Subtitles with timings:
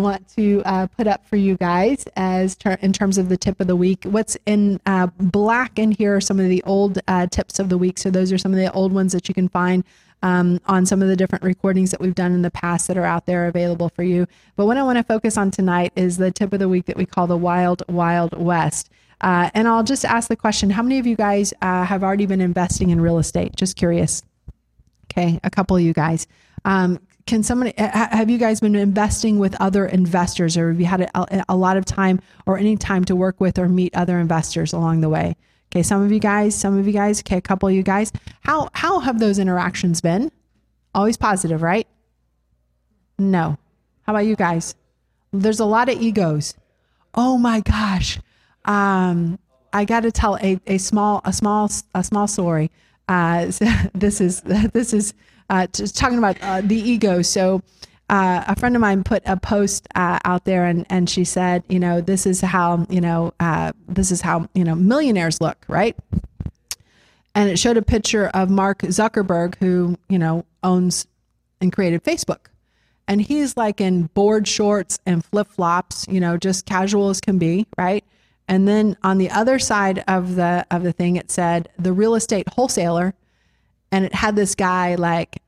[0.00, 3.60] want to uh, put up for you guys as ter- in terms of the tip
[3.60, 4.04] of the week.
[4.04, 7.78] What's in uh, black in here are some of the old uh, tips of the
[7.78, 7.98] week.
[7.98, 9.84] So those are some of the old ones that you can find
[10.22, 13.04] um, on some of the different recordings that we've done in the past that are
[13.04, 14.26] out there available for you.
[14.56, 16.96] But what I want to focus on tonight is the tip of the week that
[16.96, 18.90] we call the Wild Wild West.
[19.20, 22.26] Uh, and I'll just ask the question: How many of you guys uh, have already
[22.26, 23.56] been investing in real estate?
[23.56, 24.22] Just curious.
[25.10, 26.26] Okay, a couple of you guys.
[26.64, 31.02] Um, can somebody have you guys been investing with other investors or have you had
[31.02, 34.72] a, a, lot of time or any time to work with or meet other investors
[34.72, 35.36] along the way?
[35.70, 38.10] Okay some of you guys some of you guys okay a couple of you guys.
[38.40, 40.32] How how have those interactions been?
[40.92, 41.86] Always positive right?
[43.16, 43.56] No.
[44.02, 44.74] How about you guys?
[45.32, 46.54] There's a lot of egos.
[47.14, 48.18] Oh my gosh.
[48.64, 49.38] Um,
[49.72, 52.72] i got to tell a, a small a small a small story.
[53.08, 53.52] Uh,
[53.94, 54.40] this is
[54.72, 55.14] this is
[55.50, 57.20] uh, talking about uh, the ego.
[57.20, 57.60] So
[58.08, 61.62] uh, a friend of mine put a post uh, out there, and and she said,
[61.68, 65.64] you know, this is how you know uh, this is how you know millionaires look,
[65.68, 65.96] right?
[67.34, 71.06] And it showed a picture of Mark Zuckerberg, who you know owns
[71.60, 72.46] and created Facebook,
[73.06, 77.38] and he's like in board shorts and flip flops, you know, just casual as can
[77.38, 78.04] be, right?
[78.48, 82.14] And then on the other side of the of the thing, it said the real
[82.16, 83.14] estate wholesaler
[83.92, 85.42] and it had this guy like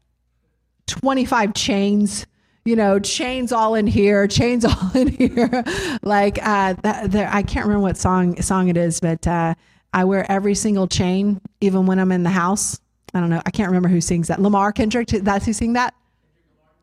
[0.86, 2.26] 25 chains
[2.64, 5.64] you know chains all in here chains all in here
[6.02, 6.74] like uh
[7.06, 9.54] there i can't remember what song song it is but uh
[9.92, 12.80] i wear every single chain even when i'm in the house
[13.14, 15.94] i don't know i can't remember who sings that lamar kendrick that's who sing that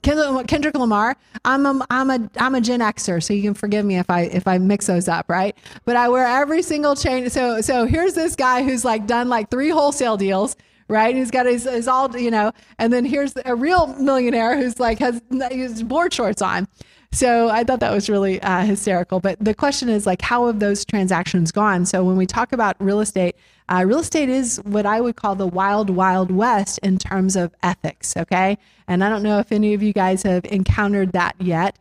[0.02, 1.18] Kendrick Lamar.
[1.44, 4.22] I'm a I'm a I'm a Gen Xer, so you can forgive me if I
[4.22, 5.58] if I mix those up, right?
[5.84, 7.30] But I wear every single chain.
[7.30, 10.56] So so here's this guy who's like done like three wholesale deals
[10.90, 11.16] right?
[11.16, 15.00] He's got his, his all, you know, and then here's a real millionaire who's like
[15.00, 16.68] has his board shorts on.
[17.12, 19.20] So I thought that was really uh, hysterical.
[19.20, 21.86] But the question is like, how have those transactions gone?
[21.86, 23.36] So when we talk about real estate,
[23.68, 27.54] uh, real estate is what I would call the wild, wild west in terms of
[27.64, 28.16] ethics.
[28.16, 28.58] Okay.
[28.88, 31.78] And I don't know if any of you guys have encountered that yet,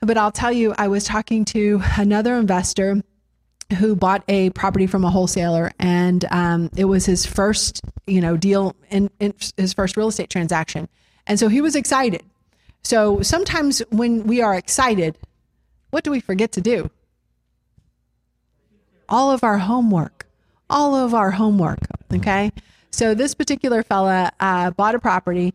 [0.00, 3.02] but I'll tell you, I was talking to another investor
[3.78, 8.36] who bought a property from a wholesaler and um, it was his first you know
[8.36, 9.10] deal in,
[9.56, 10.88] his first real estate transaction.
[11.26, 12.22] And so he was excited.
[12.82, 15.18] So sometimes when we are excited
[15.90, 16.88] what do we forget to do?
[19.08, 20.28] All of our homework.
[20.68, 21.80] All of our homework
[22.12, 22.52] okay?
[22.90, 25.54] So this particular fella uh, bought a property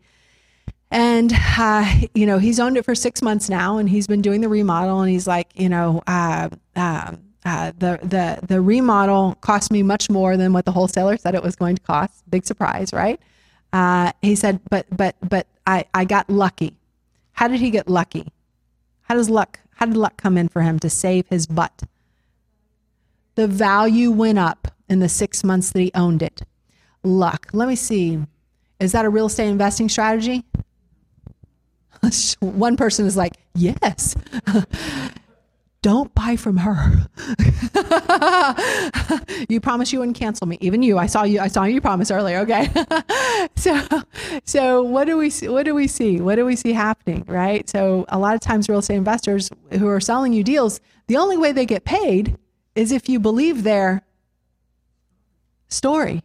[0.90, 4.40] and uh, you know he's owned it for six months now and he's been doing
[4.40, 9.70] the remodel and he's like you know uh, um, uh, the the the remodel cost
[9.70, 12.28] me much more than what the wholesaler said it was going to cost.
[12.28, 13.20] Big surprise, right?
[13.72, 16.74] Uh, he said, but but but I I got lucky.
[17.32, 18.26] How did he get lucky?
[19.02, 19.60] How does luck?
[19.76, 21.84] How did luck come in for him to save his butt?
[23.36, 26.42] The value went up in the six months that he owned it.
[27.04, 27.48] Luck.
[27.52, 28.18] Let me see.
[28.80, 30.44] Is that a real estate investing strategy?
[32.40, 34.16] One person is like, yes.
[35.82, 37.06] don't buy from her.
[39.48, 40.58] you promise you wouldn't cancel me.
[40.60, 41.40] Even you, I saw you.
[41.40, 42.38] I saw you promise earlier.
[42.38, 42.68] Okay.
[43.56, 43.80] so,
[44.44, 45.48] so what do we see?
[45.48, 46.20] What do we see?
[46.20, 47.24] What do we see happening?
[47.28, 47.68] Right.
[47.68, 51.36] So a lot of times, real estate investors who are selling you deals, the only
[51.36, 52.36] way they get paid
[52.74, 54.02] is if you believe their
[55.68, 56.22] story,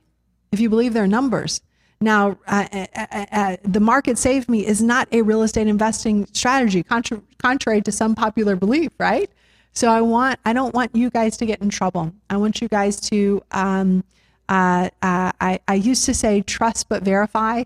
[0.51, 1.61] if you believe their numbers.
[2.01, 6.27] Now, uh, uh, uh, uh, the market saved me is not a real estate investing
[6.33, 9.29] strategy, contra- contrary to some popular belief, right?
[9.73, 12.13] So I want I don't want you guys to get in trouble.
[12.29, 14.03] I want you guys to um,
[14.49, 17.63] uh, uh, I I used to say trust but verify,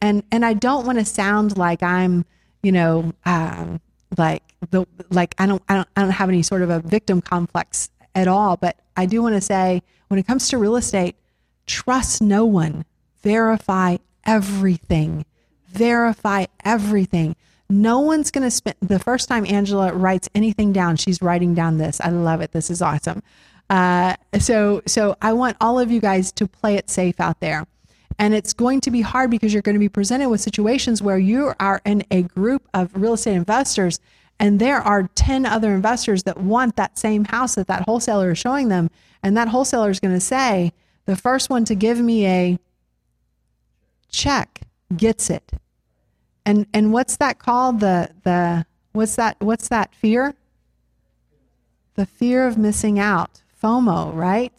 [0.00, 2.24] and and I don't want to sound like I'm
[2.62, 3.80] you know um,
[4.16, 7.20] like the like I don't I don't I don't have any sort of a victim
[7.20, 8.56] complex at all.
[8.56, 11.16] But I do want to say when it comes to real estate,
[11.66, 12.84] trust no one,
[13.22, 15.24] verify everything,
[15.68, 17.34] verify everything
[17.70, 21.78] no one's going to spend the first time Angela writes anything down, she's writing down
[21.78, 22.00] this.
[22.00, 22.52] I love it.
[22.52, 23.22] This is awesome.
[23.68, 27.66] Uh, so, so I want all of you guys to play it safe out there.
[28.18, 31.18] And it's going to be hard because you're going to be presented with situations where
[31.18, 34.00] you are in a group of real estate investors
[34.40, 38.38] and there are 10 other investors that want that same house that that wholesaler is
[38.38, 38.90] showing them.
[39.22, 40.72] And that wholesaler is going to say,
[41.04, 42.58] The first one to give me a
[44.10, 44.62] check
[44.96, 45.52] gets it.
[46.44, 47.80] And and what's that called?
[47.80, 50.34] The the what's that what's that fear?
[51.94, 53.42] The fear of missing out.
[53.62, 54.52] FOMO, right?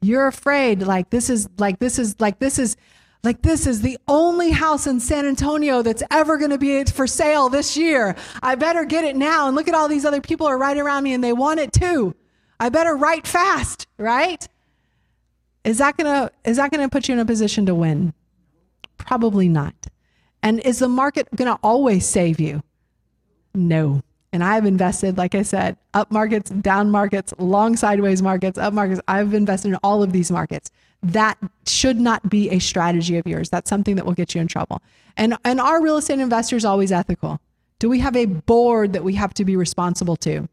[0.00, 2.76] You're afraid like this is like this is like this is
[3.22, 7.06] like this is the only house in San Antonio that's ever going to be for
[7.06, 8.14] sale this year.
[8.42, 11.04] I better get it now and look at all these other people are right around
[11.04, 12.14] me and they want it too.
[12.60, 14.46] I better write fast, right?
[15.64, 18.12] Is that going to is that going to put you in a position to win?
[18.98, 19.74] Probably not.
[20.44, 22.62] And is the market going to always save you?
[23.54, 24.02] No.
[24.30, 29.00] And I've invested, like I said, up markets, down markets, long sideways markets, up markets.
[29.08, 30.70] I've invested in all of these markets.
[31.02, 33.48] That should not be a strategy of yours.
[33.48, 34.82] That's something that will get you in trouble.
[35.16, 37.40] And and are real estate investors always ethical?
[37.78, 40.48] Do we have a board that we have to be responsible to?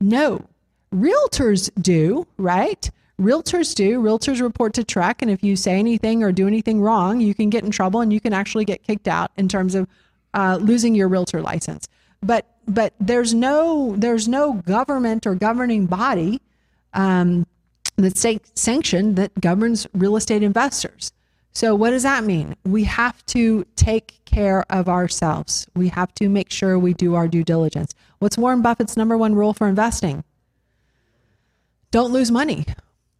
[0.00, 0.44] No.
[0.92, 2.90] Realtors do, right?
[3.20, 4.00] Realtors do.
[4.00, 7.48] Realtors report to TREC, and if you say anything or do anything wrong, you can
[7.48, 9.88] get in trouble and you can actually get kicked out in terms of
[10.34, 11.88] uh, losing your realtor license.
[12.20, 16.42] But but there's no there's no government or governing body
[16.92, 17.46] um,
[17.96, 21.12] that's sanctioned that governs real estate investors.
[21.52, 22.54] So what does that mean?
[22.64, 25.66] We have to take care of ourselves.
[25.74, 27.94] We have to make sure we do our due diligence.
[28.18, 30.22] What's Warren Buffett's number one rule for investing?
[31.90, 32.66] Don't lose money.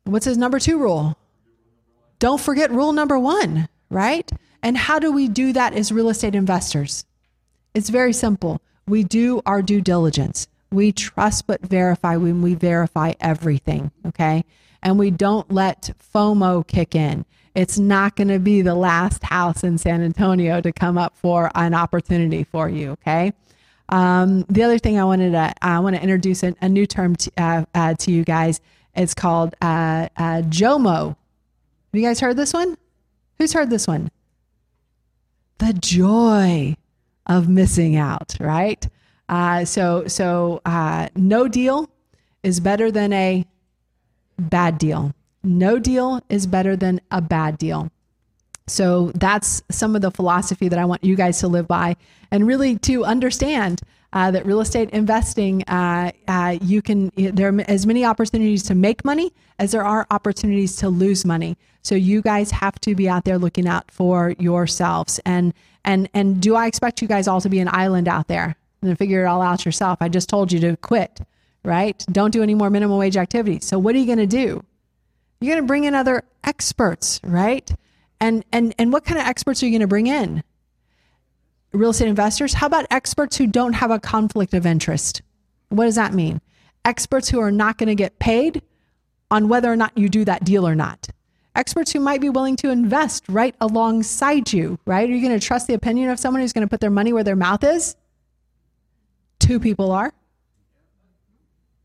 [0.06, 1.18] What's his number two rule?
[2.20, 4.30] Don't forget rule number one, right?
[4.62, 7.04] And how do we do that as real estate investors?
[7.74, 8.62] It's very simple.
[8.86, 10.46] We do our due diligence.
[10.70, 14.44] We trust but verify when we verify everything, okay?
[14.80, 17.24] And we don't let FOMO kick in.
[17.56, 21.50] It's not going to be the last house in San Antonio to come up for
[21.56, 23.32] an opportunity for you, okay?
[23.88, 27.16] Um, the other thing I wanted to I want to introduce a, a new term
[27.16, 28.60] to, uh, uh, to you guys
[28.96, 31.08] it's called uh, uh, JOMO.
[31.08, 31.16] Have
[31.92, 32.76] you guys heard this one?
[33.38, 34.10] Who's heard this one?
[35.58, 36.76] The joy
[37.26, 38.86] of missing out, right?
[39.28, 41.90] Uh, so, so uh, no deal
[42.42, 43.44] is better than a
[44.38, 45.12] bad deal.
[45.42, 47.90] No deal is better than a bad deal.
[48.66, 51.96] So that's some of the philosophy that I want you guys to live by
[52.30, 53.80] and really to understand
[54.12, 58.74] uh, that real estate investing, uh, uh, you can there are as many opportunities to
[58.74, 61.56] make money as there are opportunities to lose money.
[61.82, 65.20] So you guys have to be out there looking out for yourselves.
[65.24, 65.54] And
[65.84, 68.98] and and do I expect you guys all to be an island out there and
[68.98, 69.98] figure it all out yourself?
[70.00, 71.20] I just told you to quit,
[71.64, 72.04] right?
[72.10, 73.64] Don't do any more minimum wage activities.
[73.64, 74.64] So what are you going to do?
[75.40, 77.70] You're going to bring in other experts, right?
[78.20, 80.42] And and and what kind of experts are you going to bring in?
[81.76, 82.54] Real estate investors.
[82.54, 85.22] How about experts who don't have a conflict of interest?
[85.68, 86.40] What does that mean?
[86.84, 88.62] Experts who are not going to get paid
[89.30, 91.08] on whether or not you do that deal or not.
[91.54, 95.08] Experts who might be willing to invest right alongside you, right?
[95.08, 97.12] Are you going to trust the opinion of someone who's going to put their money
[97.12, 97.96] where their mouth is?
[99.38, 100.12] Two people are.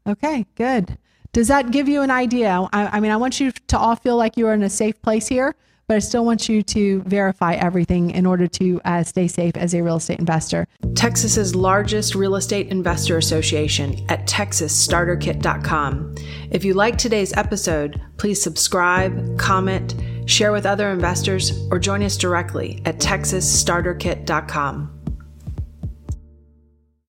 [0.05, 0.97] Okay, good.
[1.31, 2.67] Does that give you an idea?
[2.73, 5.01] I, I mean, I want you to all feel like you are in a safe
[5.01, 5.55] place here
[5.87, 9.73] but I still want you to verify everything in order to uh, stay safe as
[9.73, 10.67] a real estate investor.
[10.95, 16.15] Texas's largest real estate investor association at texasstarterkit.com.
[16.51, 22.17] If you like today's episode, please subscribe, comment, share with other investors, or join us
[22.17, 25.00] directly at texasstarterkit.com.